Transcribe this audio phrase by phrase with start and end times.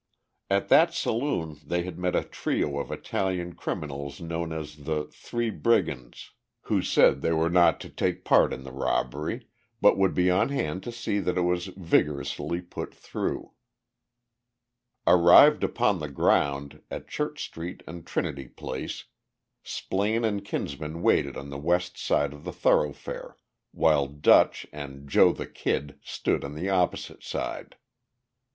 [0.49, 3.53] [Illustration: "Scotty" Receives Final Instructions] At that saloon they had met a trio of Italian
[3.53, 6.31] criminals known as the "Three Brigands,"
[6.61, 9.47] who said they were not to take part in the robbery,
[9.79, 13.51] but would be on hand to see that it was vigorously put through.
[15.05, 19.05] Arrived upon the ground, at Church street and Trinity Place,
[19.63, 23.37] Splaine and Kinsman waited on the west side of the thoroughfare,
[23.69, 27.75] while "Dutch" and "Joe the Kid" stood on the opposite side.